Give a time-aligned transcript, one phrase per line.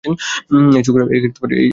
[0.75, 1.17] এই ছোকরা আবার
[1.51, 1.61] কে?